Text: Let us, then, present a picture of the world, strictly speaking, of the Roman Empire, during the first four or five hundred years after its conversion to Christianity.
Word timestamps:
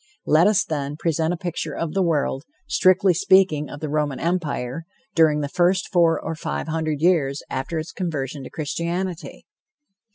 Let 0.25 0.47
us, 0.47 0.63
then, 0.65 0.95
present 0.97 1.31
a 1.31 1.37
picture 1.37 1.75
of 1.75 1.93
the 1.93 2.01
world, 2.01 2.41
strictly 2.67 3.13
speaking, 3.13 3.69
of 3.69 3.81
the 3.81 3.87
Roman 3.87 4.19
Empire, 4.19 4.85
during 5.13 5.41
the 5.41 5.47
first 5.47 5.89
four 5.91 6.19
or 6.19 6.33
five 6.33 6.67
hundred 6.67 7.01
years 7.03 7.43
after 7.51 7.77
its 7.77 7.91
conversion 7.91 8.43
to 8.43 8.49
Christianity. 8.49 9.45